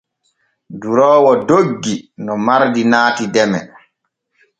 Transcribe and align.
Duroowo 0.79 1.31
doggi 1.47 1.95
no 2.25 2.33
mardi 2.45 2.81
naati 2.91 3.25
deme. 3.33 3.59